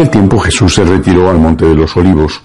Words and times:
aquel 0.00 0.12
tiempo 0.12 0.38
Jesús 0.38 0.76
se 0.76 0.82
retiró 0.82 1.28
al 1.28 1.36
monte 1.36 1.66
de 1.66 1.74
los 1.74 1.94
olivos. 1.94 2.40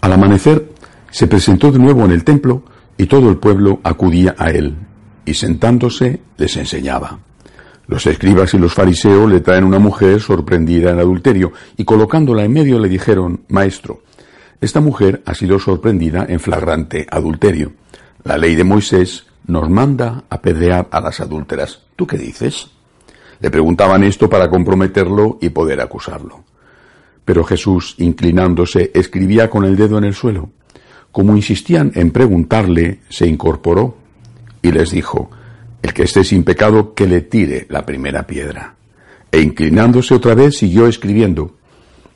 Al 0.00 0.12
amanecer 0.12 0.68
se 1.10 1.26
presentó 1.26 1.72
de 1.72 1.80
nuevo 1.80 2.04
en 2.04 2.12
el 2.12 2.22
templo 2.22 2.62
y 2.96 3.06
todo 3.06 3.30
el 3.30 3.38
pueblo 3.38 3.80
acudía 3.82 4.36
a 4.38 4.50
él, 4.50 4.76
y 5.24 5.34
sentándose 5.34 6.20
les 6.36 6.56
enseñaba. 6.56 7.18
Los 7.88 8.06
escribas 8.06 8.54
y 8.54 8.58
los 8.58 8.74
fariseos 8.74 9.28
le 9.28 9.40
traen 9.40 9.64
una 9.64 9.80
mujer 9.80 10.20
sorprendida 10.20 10.92
en 10.92 11.00
adulterio, 11.00 11.52
y 11.76 11.84
colocándola 11.84 12.44
en 12.44 12.52
medio 12.52 12.78
le 12.78 12.88
dijeron, 12.88 13.40
Maestro, 13.48 14.02
esta 14.60 14.80
mujer 14.80 15.20
ha 15.26 15.34
sido 15.34 15.58
sorprendida 15.58 16.24
en 16.28 16.38
flagrante 16.38 17.08
adulterio. 17.10 17.72
La 18.22 18.38
ley 18.38 18.54
de 18.54 18.62
Moisés 18.62 19.26
nos 19.48 19.68
manda 19.68 20.22
apedrear 20.30 20.86
a 20.92 21.00
las 21.00 21.18
adúlteras. 21.18 21.80
¿Tú 21.96 22.06
qué 22.06 22.18
dices? 22.18 22.68
Le 23.40 23.50
preguntaban 23.50 24.04
esto 24.04 24.30
para 24.30 24.48
comprometerlo 24.48 25.38
y 25.40 25.48
poder 25.48 25.80
acusarlo. 25.80 26.44
Pero 27.24 27.44
Jesús, 27.44 27.94
inclinándose, 27.98 28.90
escribía 28.94 29.48
con 29.48 29.64
el 29.64 29.76
dedo 29.76 29.98
en 29.98 30.04
el 30.04 30.14
suelo. 30.14 30.50
Como 31.10 31.36
insistían 31.36 31.92
en 31.94 32.10
preguntarle, 32.10 33.00
se 33.08 33.26
incorporó 33.26 33.96
y 34.62 34.72
les 34.72 34.90
dijo, 34.90 35.30
el 35.82 35.92
que 35.92 36.04
esté 36.04 36.24
sin 36.24 36.44
pecado, 36.44 36.94
que 36.94 37.06
le 37.06 37.20
tire 37.20 37.66
la 37.68 37.84
primera 37.84 38.26
piedra. 38.26 38.74
E 39.30 39.40
inclinándose 39.40 40.14
otra 40.14 40.34
vez, 40.34 40.56
siguió 40.56 40.86
escribiendo. 40.86 41.56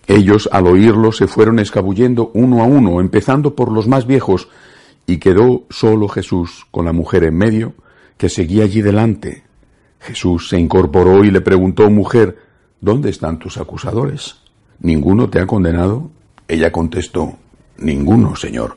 Ellos, 0.07 0.49
al 0.51 0.67
oírlo, 0.67 1.13
se 1.13 1.27
fueron 1.27 1.59
escabullendo 1.59 2.31
uno 2.33 2.63
a 2.63 2.65
uno, 2.65 3.01
empezando 3.01 3.55
por 3.55 3.71
los 3.71 3.87
más 3.87 4.07
viejos, 4.07 4.49
y 5.07 5.19
quedó 5.19 5.67
solo 5.69 6.09
Jesús 6.09 6.67
con 6.71 6.87
la 6.87 6.93
mujer 6.93 7.25
en 7.25 7.37
medio, 7.37 7.75
que 8.17 8.29
seguía 8.29 8.65
allí 8.65 8.83
delante. 8.83 9.45
Jesús 10.01 10.49
se 10.49 10.59
incorporó 10.59 11.25
y 11.25 11.31
le 11.31 11.41
preguntó, 11.41 11.91
mujer, 11.91 12.39
¿dónde 12.81 13.11
están 13.11 13.39
tus 13.39 13.59
acusadores? 13.59 14.48
¿Ninguno 14.81 15.29
te 15.29 15.41
ha 15.41 15.47
condenado? 15.47 16.11
Ella 16.47 16.71
contestó, 16.71 17.35
Ninguno, 17.79 18.35
Señor. 18.37 18.77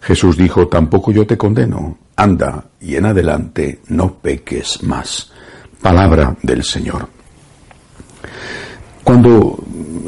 Jesús 0.00 0.36
dijo, 0.36 0.68
Tampoco 0.68 1.12
yo 1.12 1.26
te 1.26 1.36
condeno. 1.36 1.98
Anda 2.16 2.64
y 2.80 2.96
en 2.96 3.06
adelante 3.06 3.80
no 3.88 4.14
peques 4.14 4.82
más. 4.82 5.32
Palabra 5.80 6.36
del 6.42 6.62
Señor. 6.62 7.08
Cuando 9.02 9.58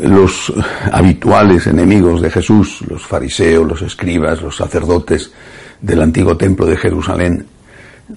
los 0.03 0.53
habituales 0.93 1.67
enemigos 1.67 2.21
de 2.21 2.31
Jesús, 2.31 2.83
los 2.89 3.07
fariseos, 3.07 3.67
los 3.67 3.83
escribas, 3.83 4.43
los 4.43 4.57
sacerdotes 4.57 5.33
del 5.81 6.03
antiguo 6.03 6.37
templo 6.37 6.67
de 6.67 6.77
Jerusalén, 6.77 7.47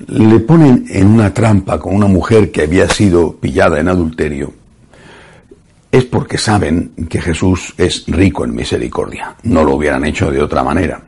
le 0.07 0.39
ponen 0.41 0.85
en 0.89 1.07
una 1.07 1.33
trampa 1.33 1.79
con 1.79 1.95
una 1.95 2.07
mujer 2.07 2.51
que 2.51 2.63
había 2.63 2.89
sido 2.89 3.35
pillada 3.35 3.79
en 3.79 3.87
adulterio, 3.87 4.53
es 5.97 6.05
porque 6.05 6.37
saben 6.37 6.91
que 7.09 7.21
Jesús 7.21 7.73
es 7.77 8.03
rico 8.07 8.43
en 8.43 8.53
misericordia. 8.53 9.35
No 9.43 9.63
lo 9.63 9.75
hubieran 9.75 10.03
hecho 10.03 10.29
de 10.29 10.41
otra 10.41 10.61
manera. 10.61 10.99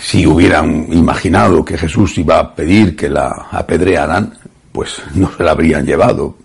Si 0.00 0.26
hubieran 0.26 0.90
imaginado 0.90 1.62
que 1.62 1.76
Jesús 1.76 2.16
iba 2.16 2.38
a 2.38 2.54
pedir 2.54 2.96
que 2.96 3.10
la 3.10 3.48
apedrearan, 3.50 4.32
pues 4.72 5.02
no 5.14 5.30
se 5.36 5.44
la 5.44 5.50
habrían 5.50 5.84
llevado. 5.84 6.36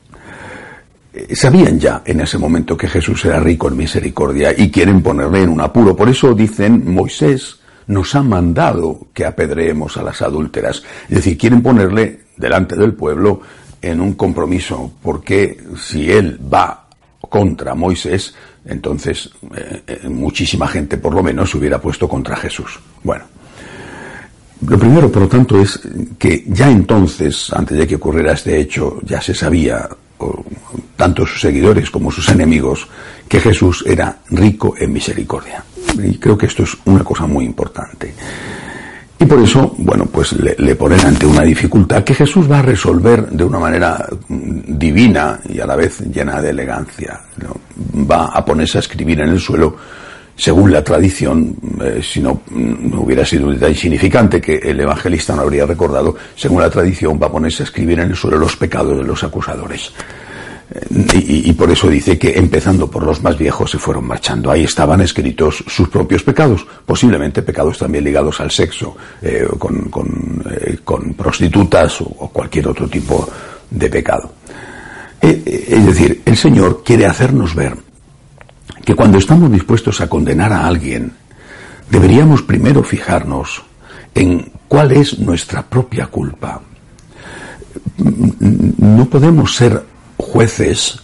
Eh, 1.14 1.36
sabían 1.36 1.80
ya 1.80 2.02
en 2.06 2.20
ese 2.20 2.38
momento 2.38 2.75
que 2.75 2.90
Jesús 2.90 3.23
era 3.23 3.40
rico 3.40 3.70
en 3.70 3.78
misericordia 3.78 4.53
y 4.56 4.70
quieren 4.70 5.02
ponerle 5.02 5.44
en 5.44 5.50
un 5.50 5.62
apuro. 5.62 5.95
Por 5.95 6.09
eso 6.09 6.34
dicen, 6.34 6.94
Moisés 6.94 7.59
nos 7.88 8.14
ha 8.16 8.23
mandado 8.23 9.08
que 9.14 9.25
apedreemos 9.25 9.95
a 9.95 10.03
las 10.03 10.22
adúlteras. 10.22 10.84
Es 11.08 11.16
decir, 11.16 11.38
quieren 11.38 11.62
ponerle 11.62 12.23
delante 12.36 12.75
del 12.75 12.94
pueblo 12.94 13.40
en 13.81 14.02
un 14.02 14.16
compromiso, 14.16 14.92
porque 15.02 15.64
si 15.78 16.12
él 16.12 16.38
va 16.53 16.86
contra 17.38 17.75
Moisés, 17.75 18.34
entonces 18.66 19.30
eh, 19.56 19.84
eh, 19.86 20.09
muchísima 20.09 20.68
gente 20.68 20.98
por 20.98 21.14
lo 21.14 21.22
menos 21.22 21.52
se 21.52 21.58
hubiera 21.59 21.80
puesto 21.80 22.09
contra 22.09 22.36
Jesús. 22.36 22.80
Bueno, 23.03 23.25
lo 24.66 24.80
primero, 24.80 25.12
por 25.12 25.22
lo 25.22 25.28
tanto, 25.28 25.62
es 25.62 25.80
que 26.18 26.44
ya 26.48 26.72
entonces, 26.72 27.53
antes 27.53 27.78
de 27.78 27.86
que 27.86 27.98
ocurriera 27.98 28.34
este 28.34 28.59
hecho, 28.59 29.00
ya 29.03 29.22
se 29.22 29.36
sabía, 29.36 29.88
tanto 30.96 31.28
sus 31.28 31.42
seguidores 31.42 31.92
como 31.92 32.12
sus 32.12 32.28
enemigos, 32.30 32.88
que 33.30 33.40
Jesús 33.40 33.84
era 33.86 34.18
rico 34.31 34.74
en 34.80 34.94
misericordia. 34.94 35.64
Y 36.04 36.18
creo 36.18 36.36
que 36.36 36.48
esto 36.48 36.64
es 36.64 36.75
una 36.86 37.04
cosa 37.04 37.28
muy 37.28 37.46
importante. 37.46 38.16
Y 39.19 39.25
por 39.25 39.39
eso, 39.39 39.73
bueno, 39.79 40.05
pues 40.05 40.33
le, 40.33 40.75
ponen 40.75 41.00
ante 41.00 41.25
una 41.25 41.41
dificultad 41.41 42.03
que 42.03 42.13
Jesús 42.13 42.50
va 42.50 42.59
a 42.59 42.61
resolver 42.61 43.28
de 43.29 43.44
una 43.44 43.57
manera 43.57 44.07
mm, 44.28 44.78
divina 44.78 45.39
y 45.50 45.59
a 45.59 45.66
la 45.66 45.75
vez 45.75 46.01
llena 46.01 46.39
de 46.39 46.51
elegancia. 46.51 47.19
Va 48.09 48.27
a 48.27 48.45
ponerse 48.45 48.77
a 48.77 48.81
escribir 48.81 49.22
en 49.22 49.29
el 49.29 49.39
suelo, 49.39 49.75
según 50.35 50.72
la 50.72 50.83
tradición, 50.83 51.56
eh, 51.81 52.00
si 52.03 52.22
no, 52.22 52.41
mm, 52.51 52.94
hubiera 53.00 53.25
sido 53.25 53.47
un 53.47 53.56
detalle 53.56 53.73
insignificante 53.73 54.39
que 54.39 54.57
el 54.57 54.79
evangelista 54.79 55.35
no 55.35 55.41
habría 55.41 55.66
recordado, 55.66 56.16
según 56.35 56.61
la 56.61 56.69
tradición 56.69 57.19
va 57.19 57.25
a 57.25 57.31
ponerse 57.31 57.63
a 57.63 57.66
escribir 57.66 58.00
en 58.00 58.11
el 58.11 58.16
suelo 58.16 58.38
los 58.38 58.56
pecados 58.56 59.00
de 59.00 59.03
los 59.03 59.23
acusadores. 59.23 59.94
Y, 60.89 61.53
por 61.53 61.72
eso 61.72 61.89
dice 61.89 62.19
que 62.19 62.38
empezando 62.38 62.91
por 62.91 63.03
los 63.03 63.23
más 63.23 63.38
viejos 63.38 63.72
se 63.72 63.78
fueron 63.78 64.05
marchando. 64.05 64.51
Ahí 64.51 64.66
estaban 64.66 65.00
escritos 65.00 65.63
sus 65.66 65.88
propios 65.88 66.23
pecados, 66.23 66.67
posiblemente 66.85 67.41
pecados 67.41 67.78
también 67.78 68.03
ligados 68.03 68.41
al 68.41 68.51
sexo, 68.51 68.97
eh, 69.22 69.47
eh, 69.47 70.77
con, 70.83 71.13
prostitutas 71.13 72.01
o, 72.01 72.29
cualquier 72.33 72.67
otro 72.67 72.88
tipo 72.89 73.29
de 73.69 73.89
pecado. 73.89 74.33
Eh, 75.22 75.67
es 75.69 75.85
decir, 75.85 76.22
el 76.25 76.35
Señor 76.35 76.83
quiere 76.83 77.06
hacernos 77.06 77.56
ver 77.56 77.73
que 78.83 78.94
cuando 78.94 79.19
estamos 79.19 79.50
dispuestos 79.50 80.01
a 80.01 80.09
condenar 80.09 80.51
a 80.51 80.67
alguien, 80.67 81.13
deberíamos 81.89 82.41
primero 82.41 82.83
fijarnos 82.83 83.63
en 84.13 84.51
cuál 84.67 84.91
es 84.91 85.17
nuestra 85.19 85.63
propia 85.63 86.07
culpa. 86.07 86.61
No 87.97 89.06
podemos 89.06 89.56
ser 89.56 89.97
jueces 90.27 90.99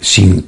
sin 0.00 0.46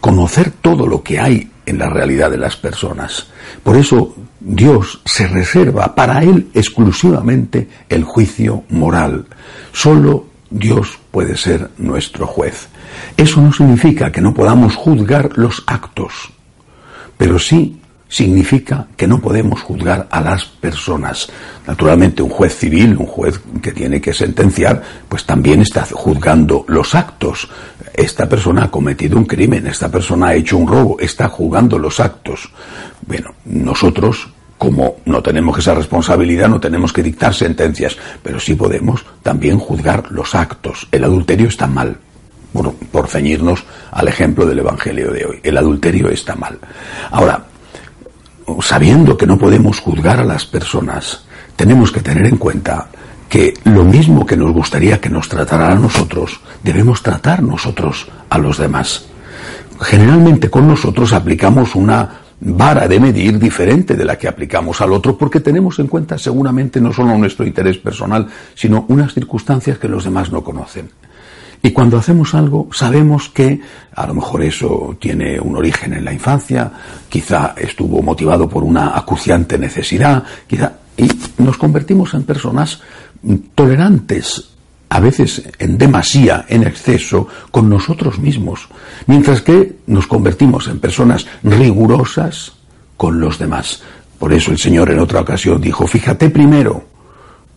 conocer 0.00 0.50
todo 0.60 0.86
lo 0.86 1.02
que 1.02 1.18
hay 1.18 1.50
en 1.66 1.78
la 1.78 1.88
realidad 1.88 2.30
de 2.30 2.38
las 2.38 2.56
personas. 2.56 3.28
Por 3.62 3.76
eso 3.76 4.14
Dios 4.40 5.00
se 5.04 5.26
reserva 5.26 5.94
para 5.94 6.22
Él 6.22 6.48
exclusivamente 6.54 7.68
el 7.88 8.04
juicio 8.04 8.64
moral. 8.70 9.26
Solo 9.72 10.26
Dios 10.50 10.98
puede 11.10 11.36
ser 11.36 11.70
nuestro 11.78 12.26
juez. 12.26 12.68
Eso 13.16 13.40
no 13.40 13.52
significa 13.52 14.10
que 14.10 14.20
no 14.20 14.34
podamos 14.34 14.76
juzgar 14.76 15.30
los 15.36 15.62
actos, 15.66 16.30
pero 17.16 17.38
sí 17.38 17.80
significa 18.08 18.86
que 18.96 19.06
no 19.06 19.20
podemos 19.20 19.60
juzgar 19.62 20.08
a 20.10 20.20
las 20.20 20.46
personas. 20.46 21.28
Naturalmente, 21.66 22.22
un 22.22 22.30
juez 22.30 22.56
civil, 22.56 22.96
un 22.96 23.06
juez 23.06 23.38
que 23.62 23.72
tiene 23.72 24.00
que 24.00 24.14
sentenciar, 24.14 24.82
pues 25.08 25.24
también 25.24 25.60
está 25.60 25.84
juzgando 25.84 26.64
los 26.68 26.94
actos. 26.94 27.48
Esta 27.94 28.28
persona 28.28 28.64
ha 28.64 28.70
cometido 28.70 29.18
un 29.18 29.26
crimen, 29.26 29.66
esta 29.66 29.90
persona 29.90 30.28
ha 30.28 30.34
hecho 30.34 30.56
un 30.56 30.66
robo, 30.66 30.98
está 30.98 31.28
juzgando 31.28 31.78
los 31.78 32.00
actos. 32.00 32.48
Bueno, 33.06 33.34
nosotros, 33.44 34.28
como 34.56 34.96
no 35.04 35.22
tenemos 35.22 35.58
esa 35.58 35.74
responsabilidad, 35.74 36.48
no 36.48 36.60
tenemos 36.60 36.92
que 36.92 37.02
dictar 37.02 37.34
sentencias, 37.34 37.96
pero 38.22 38.40
sí 38.40 38.54
podemos 38.54 39.04
también 39.22 39.58
juzgar 39.58 40.10
los 40.10 40.34
actos. 40.34 40.88
El 40.90 41.04
adulterio 41.04 41.48
está 41.48 41.66
mal. 41.66 41.98
Por, 42.50 42.72
por 42.74 43.08
ceñirnos 43.08 43.62
al 43.90 44.08
ejemplo 44.08 44.46
del 44.46 44.60
Evangelio 44.60 45.12
de 45.12 45.26
hoy. 45.26 45.40
El 45.42 45.58
adulterio 45.58 46.08
está 46.08 46.34
mal. 46.34 46.58
Ahora, 47.10 47.44
sabiendo 48.60 49.16
que 49.16 49.26
no 49.26 49.38
podemos 49.38 49.80
juzgar 49.80 50.20
a 50.20 50.24
las 50.24 50.46
personas, 50.46 51.24
tenemos 51.56 51.92
que 51.92 52.00
tener 52.00 52.26
en 52.26 52.36
cuenta 52.36 52.88
que 53.28 53.54
lo 53.64 53.84
mismo 53.84 54.24
que 54.24 54.36
nos 54.36 54.52
gustaría 54.52 55.00
que 55.00 55.10
nos 55.10 55.28
tratara 55.28 55.72
a 55.72 55.74
nosotros, 55.74 56.40
debemos 56.62 57.02
tratar 57.02 57.42
nosotros 57.42 58.08
a 58.30 58.38
los 58.38 58.58
demás. 58.58 59.06
Generalmente 59.80 60.50
con 60.50 60.66
nosotros 60.66 61.12
aplicamos 61.12 61.74
una 61.74 62.20
vara 62.40 62.86
de 62.86 63.00
medir 63.00 63.38
diferente 63.38 63.94
de 63.94 64.04
la 64.04 64.16
que 64.16 64.28
aplicamos 64.28 64.80
al 64.80 64.92
otro 64.92 65.18
porque 65.18 65.40
tenemos 65.40 65.78
en 65.78 65.88
cuenta 65.88 66.18
seguramente 66.18 66.80
no 66.80 66.92
solo 66.92 67.18
nuestro 67.18 67.46
interés 67.46 67.78
personal, 67.78 68.28
sino 68.54 68.86
unas 68.88 69.12
circunstancias 69.12 69.78
que 69.78 69.88
los 69.88 70.04
demás 70.04 70.30
no 70.30 70.42
conocen. 70.42 70.90
Y 71.62 71.70
cuando 71.72 71.98
hacemos 71.98 72.34
algo, 72.34 72.68
sabemos 72.72 73.28
que 73.30 73.60
a 73.94 74.06
lo 74.06 74.14
mejor 74.14 74.42
eso 74.42 74.96
tiene 75.00 75.40
un 75.40 75.56
origen 75.56 75.92
en 75.92 76.04
la 76.04 76.12
infancia, 76.12 76.70
quizá 77.08 77.54
estuvo 77.56 78.00
motivado 78.00 78.48
por 78.48 78.62
una 78.62 78.96
acuciante 78.96 79.58
necesidad, 79.58 80.22
quizá, 80.46 80.72
y 80.96 81.08
nos 81.38 81.56
convertimos 81.56 82.14
en 82.14 82.22
personas 82.22 82.80
tolerantes, 83.54 84.50
a 84.90 85.00
veces 85.00 85.42
en 85.58 85.76
demasía, 85.76 86.46
en 86.48 86.62
exceso, 86.62 87.26
con 87.50 87.68
nosotros 87.68 88.18
mismos, 88.18 88.68
mientras 89.06 89.42
que 89.42 89.78
nos 89.86 90.06
convertimos 90.06 90.68
en 90.68 90.78
personas 90.78 91.26
rigurosas 91.42 92.52
con 92.96 93.20
los 93.20 93.38
demás. 93.38 93.82
Por 94.18 94.32
eso 94.32 94.50
el 94.50 94.58
Señor 94.58 94.90
en 94.90 94.98
otra 94.98 95.20
ocasión 95.20 95.60
dijo, 95.60 95.86
fíjate 95.86 96.30
primero 96.30 96.84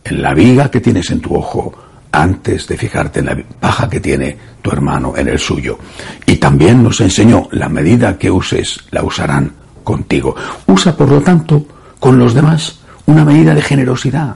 en 0.04 0.22
la 0.22 0.34
viga 0.34 0.70
que 0.70 0.82
tienes 0.82 1.10
en 1.12 1.22
tu 1.22 1.36
ojo, 1.36 1.74
antes 2.12 2.68
de 2.68 2.78
fijarte 2.78 3.20
en 3.20 3.26
la 3.26 3.38
paja 3.60 3.90
que 3.90 4.00
tiene 4.00 4.38
tu 4.62 4.72
hermano 4.72 5.14
en 5.16 5.28
el 5.28 5.40
suyo. 5.40 5.78
Y 6.26 6.38
también 6.38 6.84
nos 6.84 7.02
enseñó, 7.02 7.48
la 7.52 7.70
medida 7.70 8.18
que 8.18 8.30
uses, 8.30 8.80
la 8.92 9.04
usarán 9.04 9.54
contigo. 9.84 10.36
Usa, 10.68 10.96
por 10.96 11.10
lo 11.10 11.22
tanto, 11.22 11.66
con 12.00 12.18
los 12.18 12.34
demás 12.34 12.80
una 13.06 13.26
medida 13.26 13.54
de 13.54 13.62
generosidad, 13.62 14.36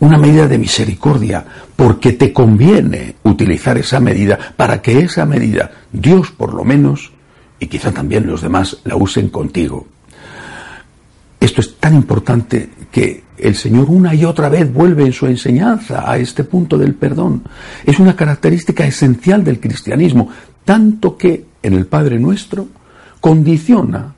una 0.00 0.18
medida 0.18 0.46
de 0.46 0.58
misericordia, 0.58 1.44
porque 1.74 2.12
te 2.12 2.32
conviene 2.32 3.16
utilizar 3.22 3.78
esa 3.78 4.00
medida 4.00 4.38
para 4.56 4.82
que 4.82 5.00
esa 5.00 5.24
medida, 5.24 5.70
Dios 5.92 6.30
por 6.30 6.52
lo 6.52 6.64
menos, 6.64 7.12
y 7.58 7.66
quizá 7.66 7.92
también 7.92 8.26
los 8.26 8.42
demás, 8.42 8.78
la 8.84 8.96
usen 8.96 9.28
contigo. 9.30 9.86
Esto 11.56 11.70
es 11.70 11.76
tan 11.78 11.94
importante 11.94 12.68
que 12.92 13.24
el 13.38 13.54
Señor 13.54 13.86
una 13.88 14.14
y 14.14 14.26
otra 14.26 14.50
vez 14.50 14.70
vuelve 14.70 15.06
en 15.06 15.12
su 15.14 15.24
enseñanza 15.24 16.04
a 16.06 16.18
este 16.18 16.44
punto 16.44 16.76
del 16.76 16.94
perdón. 16.94 17.44
Es 17.86 17.98
una 17.98 18.14
característica 18.14 18.84
esencial 18.84 19.42
del 19.42 19.58
cristianismo, 19.58 20.28
tanto 20.66 21.16
que 21.16 21.46
en 21.62 21.72
el 21.72 21.86
Padre 21.86 22.18
nuestro 22.18 22.68
condiciona, 23.22 24.14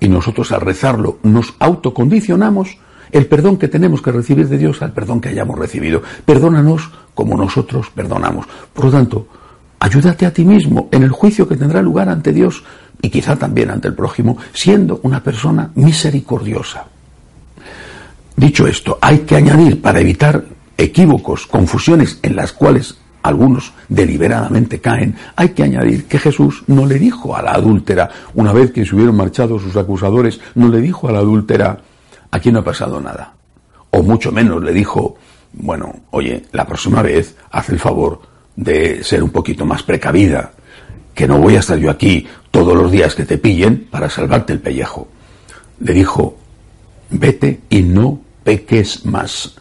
y 0.00 0.08
nosotros 0.10 0.52
al 0.52 0.60
rezarlo 0.60 1.18
nos 1.22 1.54
autocondicionamos, 1.60 2.76
el 3.10 3.24
perdón 3.24 3.56
que 3.56 3.68
tenemos 3.68 4.02
que 4.02 4.12
recibir 4.12 4.46
de 4.46 4.58
Dios 4.58 4.82
al 4.82 4.92
perdón 4.92 5.22
que 5.22 5.30
hayamos 5.30 5.58
recibido. 5.58 6.02
Perdónanos 6.26 6.90
como 7.14 7.38
nosotros 7.38 7.88
perdonamos. 7.94 8.44
Por 8.70 8.84
lo 8.84 8.90
tanto, 8.90 9.28
ayúdate 9.78 10.26
a 10.26 10.32
ti 10.34 10.44
mismo 10.44 10.90
en 10.92 11.04
el 11.04 11.10
juicio 11.10 11.48
que 11.48 11.56
tendrá 11.56 11.80
lugar 11.80 12.10
ante 12.10 12.34
Dios 12.34 12.62
y 13.02 13.10
quizá 13.10 13.36
también 13.36 13.70
ante 13.70 13.88
el 13.88 13.94
prójimo, 13.94 14.38
siendo 14.54 15.00
una 15.02 15.22
persona 15.22 15.70
misericordiosa. 15.74 16.86
Dicho 18.36 18.66
esto, 18.66 18.96
hay 19.00 19.18
que 19.20 19.36
añadir, 19.36 19.82
para 19.82 20.00
evitar 20.00 20.44
equívocos, 20.78 21.46
confusiones 21.46 22.20
en 22.22 22.36
las 22.36 22.52
cuales 22.52 22.96
algunos 23.22 23.72
deliberadamente 23.88 24.80
caen, 24.80 25.16
hay 25.36 25.50
que 25.50 25.62
añadir 25.62 26.06
que 26.06 26.18
Jesús 26.18 26.64
no 26.68 26.86
le 26.86 26.98
dijo 26.98 27.36
a 27.36 27.42
la 27.42 27.52
adúltera, 27.52 28.08
una 28.34 28.52
vez 28.52 28.72
que 28.72 28.84
se 28.84 28.94
hubieron 28.94 29.16
marchado 29.16 29.58
sus 29.58 29.76
acusadores, 29.76 30.40
no 30.54 30.68
le 30.68 30.80
dijo 30.80 31.08
a 31.08 31.12
la 31.12 31.18
adúltera, 31.18 31.78
aquí 32.30 32.50
no 32.50 32.60
ha 32.60 32.64
pasado 32.64 33.00
nada. 33.00 33.34
O 33.90 34.02
mucho 34.02 34.32
menos 34.32 34.62
le 34.62 34.72
dijo, 34.72 35.16
bueno, 35.52 35.94
oye, 36.10 36.44
la 36.52 36.66
próxima 36.66 37.02
vez 37.02 37.36
haz 37.50 37.68
el 37.68 37.78
favor 37.78 38.22
de 38.56 39.04
ser 39.04 39.22
un 39.22 39.30
poquito 39.30 39.64
más 39.64 39.82
precavida, 39.82 40.52
que 41.14 41.26
no 41.26 41.38
voy 41.38 41.56
a 41.56 41.60
estar 41.60 41.78
yo 41.78 41.90
aquí 41.90 42.26
todos 42.50 42.74
los 42.76 42.90
días 42.90 43.14
que 43.14 43.24
te 43.24 43.38
pillen 43.38 43.88
para 43.90 44.10
salvarte 44.10 44.52
el 44.52 44.60
pellejo. 44.60 45.08
Le 45.80 45.92
dijo, 45.92 46.38
vete 47.10 47.60
y 47.70 47.82
no 47.82 48.20
peques 48.44 49.04
más. 49.04 49.56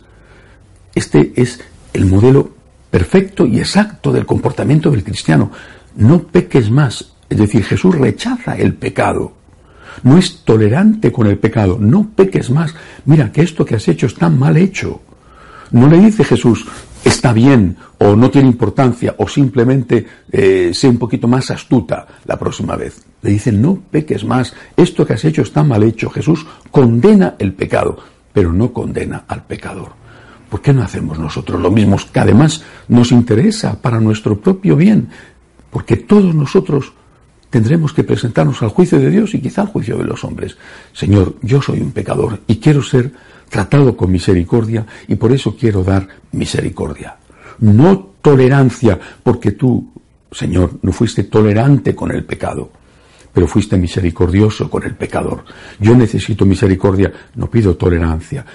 Este 0.93 1.33
es 1.35 1.61
el 1.93 2.05
modelo 2.05 2.51
perfecto 2.89 3.45
y 3.45 3.59
exacto 3.59 4.11
del 4.11 4.25
comportamiento 4.25 4.91
del 4.91 5.03
cristiano. 5.03 5.51
No 5.95 6.23
peques 6.23 6.69
más. 6.69 7.13
Es 7.29 7.37
decir, 7.37 7.63
Jesús 7.63 7.97
rechaza 7.97 8.55
el 8.55 8.73
pecado 8.75 9.41
no 10.03 10.17
es 10.17 10.43
tolerante 10.43 11.11
con 11.11 11.27
el 11.27 11.37
pecado, 11.37 11.77
no 11.79 12.09
peques 12.15 12.49
más, 12.49 12.73
mira 13.05 13.31
que 13.31 13.41
esto 13.41 13.65
que 13.65 13.75
has 13.75 13.87
hecho 13.87 14.07
está 14.07 14.29
mal 14.29 14.57
hecho. 14.57 15.01
No 15.71 15.87
le 15.87 15.99
dice 15.99 16.23
Jesús, 16.23 16.65
está 17.21 17.33
bien 17.33 17.77
o 17.99 18.15
no 18.15 18.31
tiene 18.31 18.47
importancia 18.47 19.13
o 19.19 19.27
simplemente 19.27 20.07
eh, 20.31 20.71
sé 20.73 20.89
un 20.89 20.97
poquito 20.97 21.27
más 21.27 21.51
astuta 21.51 22.07
la 22.25 22.39
próxima 22.39 22.75
vez. 22.75 23.05
Le 23.21 23.29
dice, 23.29 23.51
no 23.51 23.75
peques 23.91 24.25
más, 24.25 24.55
esto 24.75 25.05
que 25.05 25.13
has 25.13 25.23
hecho 25.23 25.43
está 25.43 25.61
mal 25.61 25.83
hecho. 25.83 26.09
Jesús 26.09 26.47
condena 26.71 27.35
el 27.37 27.53
pecado, 27.53 27.99
pero 28.33 28.51
no 28.51 28.73
condena 28.73 29.25
al 29.27 29.43
pecador. 29.43 29.89
¿Por 30.49 30.63
qué 30.63 30.73
no 30.73 30.81
hacemos 30.81 31.19
nosotros 31.19 31.61
lo 31.61 31.69
mismo 31.69 31.95
que 32.11 32.19
además 32.19 32.63
nos 32.87 33.11
interesa 33.11 33.79
para 33.79 33.99
nuestro 33.99 34.39
propio 34.41 34.75
bien? 34.75 35.09
Porque 35.69 35.97
todos 35.97 36.33
nosotros 36.33 36.91
tendremos 37.51 37.93
que 37.93 38.03
presentarnos 38.03 38.63
al 38.63 38.69
juicio 38.69 38.97
de 38.97 39.11
Dios 39.11 39.35
y 39.35 39.41
quizá 39.41 39.61
al 39.61 39.67
juicio 39.67 39.97
de 39.97 40.05
los 40.05 40.23
hombres. 40.23 40.57
Señor, 40.93 41.35
yo 41.43 41.61
soy 41.61 41.81
un 41.81 41.91
pecador 41.91 42.39
y 42.47 42.55
quiero 42.55 42.81
ser 42.81 43.11
tratado 43.49 43.95
con 43.95 44.09
misericordia 44.09 44.85
y 45.07 45.15
por 45.15 45.33
eso 45.33 45.55
quiero 45.55 45.83
dar 45.83 46.07
misericordia. 46.31 47.17
No 47.59 48.13
tolerancia, 48.21 48.97
porque 49.21 49.51
tú, 49.51 49.91
Señor, 50.31 50.79
no 50.81 50.93
fuiste 50.93 51.25
tolerante 51.25 51.93
con 51.93 52.11
el 52.11 52.23
pecado, 52.23 52.71
pero 53.33 53.47
fuiste 53.47 53.77
misericordioso 53.77 54.69
con 54.69 54.83
el 54.83 54.95
pecador. 54.95 55.43
Yo 55.77 55.93
necesito 55.93 56.45
misericordia, 56.45 57.11
no 57.35 57.49
pido 57.49 57.75
tolerancia, 57.75 58.45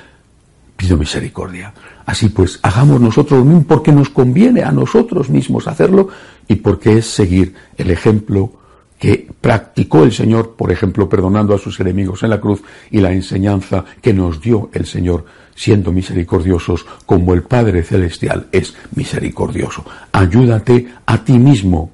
pido 0.75 0.97
misericordia. 0.97 1.75
Así 2.07 2.31
pues, 2.31 2.59
hagamos 2.63 2.99
nosotros 2.99 3.47
porque 3.69 3.93
nos 3.93 4.09
conviene 4.09 4.63
a 4.63 4.73
nosotros 4.73 5.29
mismos 5.29 5.69
hacerlo 5.69 6.09
y 6.49 6.57
porque 6.57 6.97
es 6.97 7.07
seguir 7.07 7.55
el 7.77 7.91
ejemplo 7.91 8.53
que 8.99 9.29
practicó 9.41 10.05
el 10.05 10.13
Señor, 10.13 10.55
por 10.57 10.73
ejemplo, 10.73 11.09
perdonando 11.09 11.55
a 11.55 11.59
sus 11.59 11.79
enemigos 11.81 12.23
en 12.23 12.31
la 12.31 12.41
cruz, 12.41 12.63
y 12.91 13.01
la 13.01 13.13
enseñanza 13.13 13.85
que 14.01 14.15
nos 14.15 14.41
dio 14.41 14.71
el 14.73 14.87
Señor, 14.87 15.25
siendo 15.55 15.93
misericordiosos 15.93 16.87
como 17.05 17.35
el 17.35 17.43
Padre 17.43 17.83
Celestial 17.83 18.47
es 18.53 18.75
misericordioso. 18.95 19.85
Ayúdate 20.13 20.89
a 21.05 21.25
ti 21.25 21.39
mismo, 21.39 21.91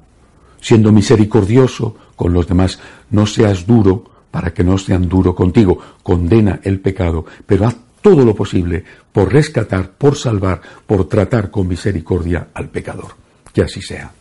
siendo 0.61 0.91
misericordioso 0.91 1.95
con 2.15 2.33
los 2.33 2.47
demás. 2.47 2.79
No 3.09 3.25
seas 3.25 3.65
duro 3.65 4.03
para 4.31 4.53
que 4.53 4.63
no 4.63 4.77
sean 4.77 5.07
duro 5.07 5.35
contigo. 5.35 5.77
Condena 6.01 6.59
el 6.63 6.79
pecado, 6.79 7.25
pero 7.45 7.67
haz 7.67 7.75
todo 8.01 8.25
lo 8.25 8.35
posible 8.35 8.83
por 9.11 9.31
rescatar, 9.31 9.91
por 9.91 10.15
salvar, 10.15 10.61
por 10.85 11.07
tratar 11.07 11.51
con 11.51 11.67
misericordia 11.67 12.47
al 12.53 12.69
pecador. 12.69 13.15
Que 13.53 13.61
así 13.61 13.81
sea. 13.81 14.11